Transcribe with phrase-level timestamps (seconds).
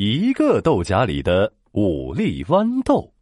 [0.00, 3.12] 一个豆荚里的五粒豌豆。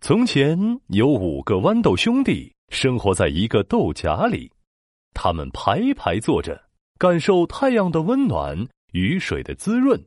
[0.00, 4.50] 从前有五个豌豆兄弟生活在一个豆荚里，
[5.12, 6.58] 他们排排坐着，
[6.96, 8.56] 感受太阳的温暖、
[8.92, 10.02] 雨水的滋润。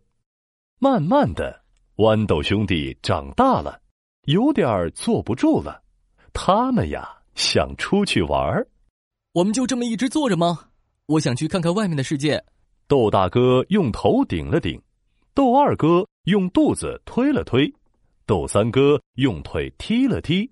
[0.79, 1.61] 慢慢的，
[1.97, 3.79] 豌豆兄弟长大了，
[4.23, 5.83] 有点儿坐不住了。
[6.33, 8.67] 他们呀，想出去玩儿。
[9.33, 10.69] 我们就这么一直坐着吗？
[11.05, 12.43] 我想去看看外面的世界。
[12.87, 14.81] 豆大哥用头顶了顶，
[15.33, 17.73] 豆二哥用肚子推了推。
[18.25, 20.49] 豆三哥用腿踢了踢，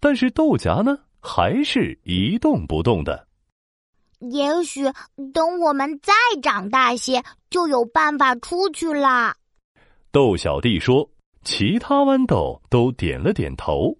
[0.00, 3.28] 但是豆荚呢，还是一动不动的。
[4.30, 4.84] 也许
[5.34, 9.36] 等我们再长大些，就有办法出去啦。
[10.10, 11.10] 豆小弟说
[11.44, 13.98] ：“其他豌豆都点了点头。”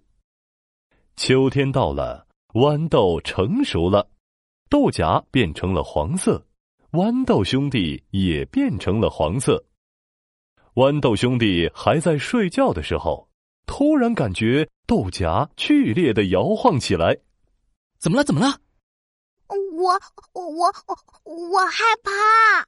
[1.17, 4.09] 秋天到了，豌豆成熟了，
[4.69, 6.43] 豆荚变成了黄色，
[6.93, 9.63] 豌豆兄弟也变成了黄色。
[10.75, 13.29] 豌豆兄弟还在睡觉的时候，
[13.67, 17.15] 突然感觉豆荚剧烈的摇晃起来。
[17.99, 18.23] 怎么了？
[18.23, 18.57] 怎么了？
[19.47, 19.93] 我
[20.33, 20.73] 我
[21.25, 22.65] 我害怕。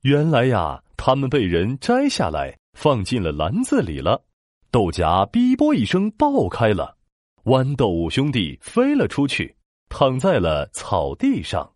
[0.00, 4.24] 原来呀，他们被人摘下来放进了篮子里了。
[4.72, 6.96] 豆荚“哔啵”一声爆开了，
[7.44, 9.56] 豌豆五兄弟飞了出去，
[9.88, 11.72] 躺在了草地上。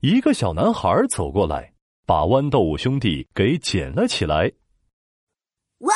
[0.00, 1.72] 一个小男孩走过来，
[2.04, 4.52] 把豌豆五兄弟给捡了起来。
[5.78, 5.94] 哇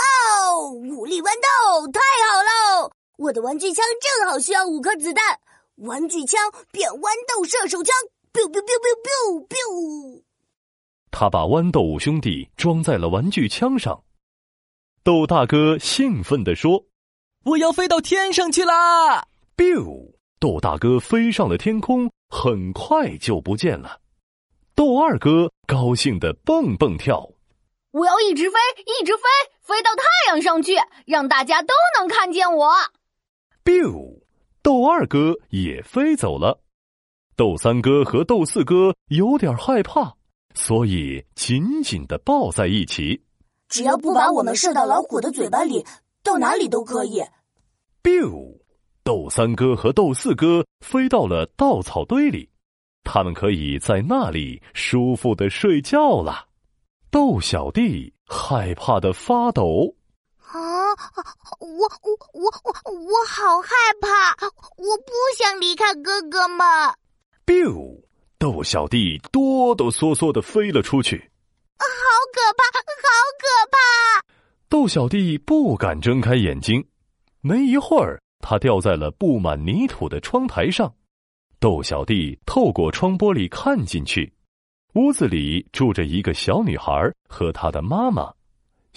[0.50, 0.70] 哦！
[0.72, 2.90] 五粒豌豆，太好喽！
[3.26, 5.40] 我的玩具枪正好需要五颗子弹，
[5.78, 7.92] 玩具枪变豌豆射手枪
[8.32, 10.22] ，biu biu biu biu biu biu。
[11.10, 14.00] 他把豌豆五兄弟装在了玩具枪上。
[15.02, 16.84] 豆大哥兴奋地说
[17.44, 24.00] ：“我要飞到天上去啦！”biu，豆大哥飞上了天空，很快就不见了。
[24.76, 27.28] 豆二哥高兴的蹦蹦跳。
[27.90, 29.22] 我要一直飞，一直飞，
[29.62, 30.74] 飞到太阳上去，
[31.06, 32.70] 让大家都能看见我。
[33.66, 34.22] biu，
[34.62, 36.60] 豆二哥也飞走了。
[37.34, 40.14] 豆三哥和豆四哥有点害怕，
[40.54, 43.20] 所以紧紧的抱在一起。
[43.68, 45.84] 只要不把我们射到老虎的嘴巴里，
[46.22, 47.20] 到哪里都可以。
[48.04, 48.56] biu，
[49.02, 52.48] 豆三哥和豆四哥飞到了稻草堆里，
[53.02, 56.46] 他们可以在那里舒服的睡觉了。
[57.10, 59.96] 豆小弟害怕的发抖。
[60.52, 60.94] 啊！
[61.58, 63.68] 我我我我我好害
[64.00, 64.46] 怕！
[64.76, 66.66] 我不想离开哥哥们。
[67.44, 68.02] biu！
[68.38, 71.30] 豆小弟哆哆嗦嗦的飞了出去。
[71.78, 71.84] 好
[72.32, 72.78] 可怕！
[72.78, 73.08] 好
[73.38, 74.24] 可怕！
[74.68, 76.86] 豆小弟不敢睁开眼睛。
[77.40, 80.94] 没一会儿，他掉在了布满泥土的窗台上。
[81.58, 84.32] 豆小弟透过窗玻璃看进去。
[84.94, 86.92] 屋子里住着一个小女孩
[87.28, 88.32] 和她的妈妈。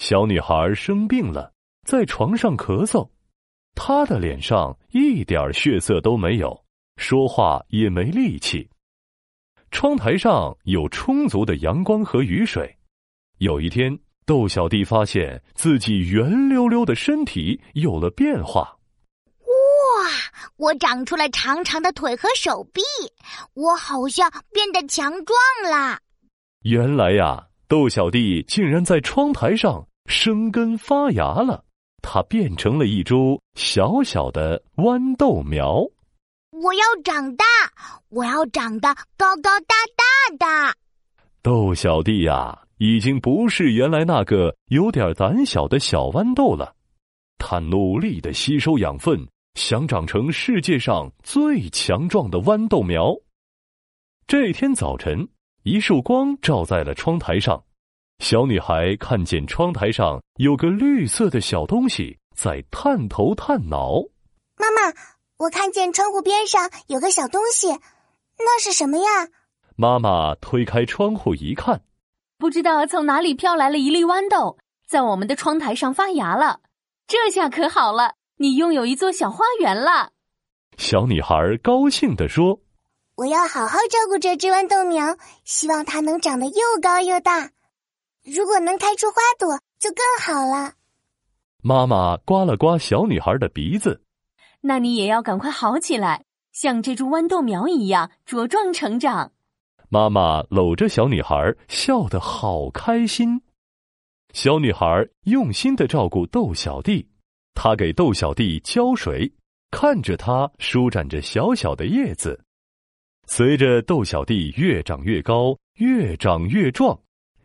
[0.00, 1.52] 小女孩生病了，
[1.86, 3.06] 在床上咳嗽，
[3.74, 6.64] 她的脸上一点血色都没有，
[6.96, 8.66] 说话也没力气。
[9.70, 12.74] 窗台上有充足的阳光和雨水。
[13.40, 18.78] 有一天，豆小弟发现自己圆溜溜的身体有了变化。
[19.40, 19.52] 哇！
[20.56, 22.80] 我长出了长长的腿和手臂，
[23.52, 25.38] 我好像变得强壮
[25.70, 25.98] 了。
[26.62, 31.64] 原来呀，豆小弟竟然在窗台上生根发芽了，
[32.02, 35.82] 它变成了一株小小的豌豆苗。
[36.50, 37.44] 我要长大，
[38.08, 40.36] 我要长得高高大大
[40.68, 40.76] 的。
[41.42, 46.74] 豆小弟呀，已经不是原来那个有点胆小的小豌豆了，
[47.38, 49.26] 他努力的吸收养分。
[49.54, 53.12] 想长成世界上最强壮的豌豆苗。
[54.28, 55.28] 这天早晨，
[55.64, 57.62] 一束光照在了窗台上，
[58.20, 63.94] 小女孩看见窗台上有个绿色的小东西在探头探脑。
[64.56, 64.94] 妈妈，
[65.38, 67.68] 我看见窗户边上有个小东西，
[68.38, 69.28] 那是什么呀？
[69.74, 71.80] 妈妈推开窗户一看，
[72.36, 76.60] 不知道从哪里飘来了一粒豌豆，在我们的窗台上发芽了。
[77.06, 78.14] 这下可好了。
[78.36, 80.12] 你拥有一座小花园了，
[80.76, 82.60] 小女孩高兴地说
[83.16, 87.50] ：“我要好好照顾这只豌豆苗，希望它能长得又高又大。
[88.32, 90.74] 如果能开出花朵，就更好了。”
[91.62, 94.02] 妈妈刮了刮小女孩的鼻子
[94.62, 99.32] ，“那你也要赶快好起来，像这株豌豆苗一样茁壮成长。”
[99.90, 103.42] 妈妈搂着小女孩，笑得好开心。
[104.32, 104.86] 小女孩
[105.24, 107.08] 用心的照顾豆小弟。
[107.52, 109.30] 她给豆小弟浇水，
[109.72, 112.40] 看着他舒展着小小的叶子。
[113.26, 116.98] 随着豆小弟越长越高，越长越壮，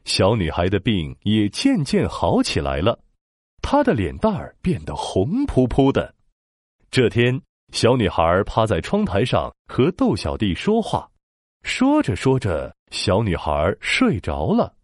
[0.06, 2.98] 小女孩的病也渐渐好起来了，
[3.62, 6.14] 她的脸蛋儿变得红扑扑的。
[6.92, 7.42] 这天，
[7.74, 11.10] 小女孩趴在窗台上和豆小弟说话，
[11.64, 14.76] 说着说着，小女孩睡着了。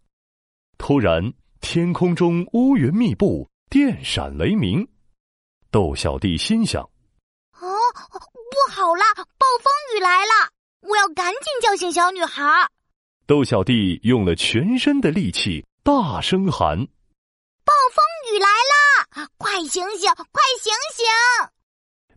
[0.76, 4.86] 突然，天空中乌云密布，电闪雷鸣。
[5.70, 6.82] 豆小弟心想
[7.62, 7.68] ：“哦，
[8.10, 10.50] 不好了，暴风雨来了！
[10.80, 12.42] 我要赶紧叫醒小女孩。”
[13.24, 16.76] 豆小弟用了全身的力气，大声喊
[17.64, 18.04] ：“暴风
[18.34, 19.28] 雨来了！
[19.38, 21.06] 快醒醒，快醒醒！”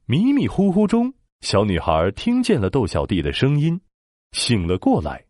[0.06, 3.80] 迷迷糊糊中，小女孩听见了豆小弟的声音，
[4.32, 5.24] 醒了过来。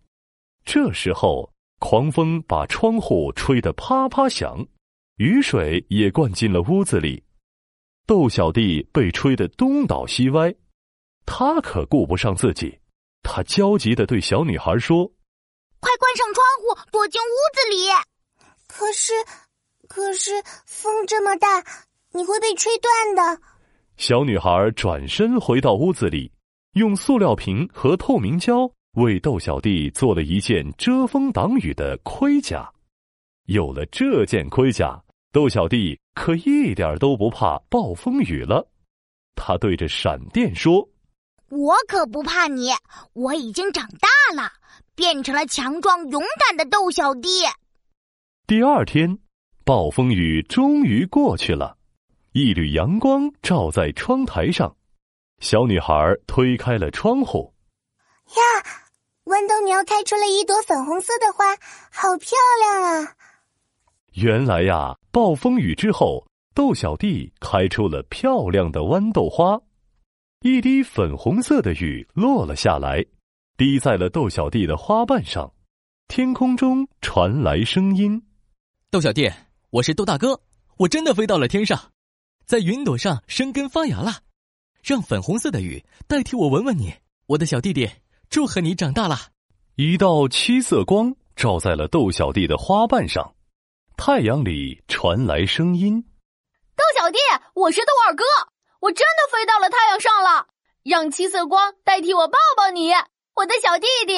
[0.63, 4.65] 这时候，狂风把窗户吹得啪啪响，
[5.17, 7.21] 雨水也灌进了屋子里。
[8.07, 10.55] 豆小弟被吹得东倒西歪，
[11.25, 12.79] 他可顾不上自己，
[13.23, 15.11] 他焦急的对小女孩说。
[15.79, 17.87] 快关上窗户，躲进屋子里。
[18.67, 19.13] 可是，
[19.87, 20.31] 可是
[20.65, 21.63] 风这么大，
[22.11, 23.41] 你会被吹断的。
[23.97, 26.31] 小女孩转身回到屋子里，
[26.73, 32.69] 用塑料瓶和透明胶为豆小弟做了一件遮风挡雨的盔甲。
[33.45, 35.01] 有了这件盔甲，
[35.31, 38.67] 豆小弟可一点都不怕暴风雨了。
[39.35, 40.89] 他对着闪电说
[41.49, 42.71] ：“我可不怕你，
[43.13, 44.51] 我已经长大了。”
[44.95, 47.29] 变成了强壮勇敢的豆小弟。
[48.47, 49.17] 第二天，
[49.63, 51.77] 暴风雨终于过去了，
[52.31, 54.75] 一缕阳光照在窗台上。
[55.39, 55.93] 小女孩
[56.27, 57.53] 推开了窗户。
[58.29, 58.41] 呀，
[59.25, 61.55] 豌豆苗开出了一朵粉红色的花，
[61.91, 62.31] 好漂
[62.61, 63.15] 亮啊！
[64.13, 69.59] 原来呀，暴风雨之后，豆小弟开出了漂亮的豌豆花。
[70.41, 73.03] 一滴粉红色的雨落了下来。
[73.57, 75.53] 滴在了豆小弟的花瓣上，
[76.09, 78.21] 天空中传来声音
[78.91, 79.31] ：“豆小弟，
[79.69, 80.41] 我是豆大哥，
[80.79, 81.93] 我真的飞到了天上，
[82.45, 84.17] 在云朵上生根发芽了，
[84.83, 86.95] 让粉红色的雨代替我吻吻你，
[87.27, 87.89] 我的小弟弟，
[88.29, 89.17] 祝贺你长大了。”
[89.75, 93.35] 一道七色光照在了豆小弟的花瓣上，
[93.95, 96.03] 太阳里传来声音
[96.75, 97.17] ：“豆小弟，
[97.53, 98.25] 我是豆二哥，
[98.81, 100.47] 我真的飞到了太阳上了，
[100.83, 102.91] 让七色光代替我抱抱你。”
[103.35, 104.13] 我的小弟弟，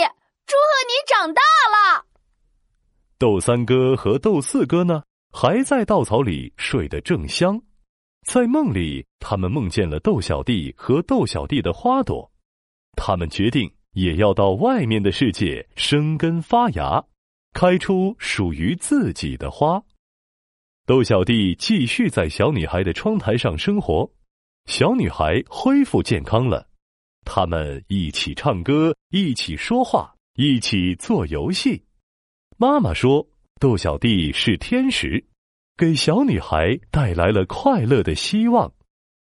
[0.46, 2.06] 祝贺你长大了。
[3.18, 7.60] 豆三哥和豆四哥呢，还在稻草里睡得正香。
[8.28, 12.32] 在梦里，他们梦见了豆小弟和豆小弟的花朵。
[12.96, 17.04] 他们决定也要到外面的世界生根发芽，
[17.54, 19.82] 开出属于自己的花。
[20.86, 24.12] 豆小弟继续在小女孩的窗台上生活，
[24.68, 26.68] 小女孩恢复健康了。
[27.30, 31.84] 他们一起唱歌，一起说话，一起做游戏。
[32.58, 33.28] 妈妈说
[33.60, 35.24] ：“豆小弟是天使，
[35.76, 38.72] 给小女孩带来了快乐的希望。”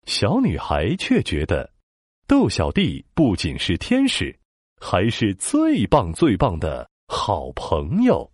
[0.06, 1.70] 小女孩却觉得，
[2.28, 4.34] 豆小弟不仅是天使，
[4.80, 8.32] 还是最棒最棒的好朋友。